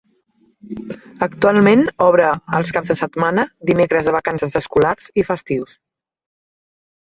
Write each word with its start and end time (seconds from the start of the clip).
Actualment, 1.25 1.83
obre 2.05 2.31
els 2.61 2.73
caps 2.79 2.89
de 2.93 2.97
setmana, 3.03 3.45
dimecres 3.73 4.11
de 4.11 4.17
vacances 4.19 4.59
escolars 4.63 5.13
i 5.25 5.29
festius. 5.31 5.79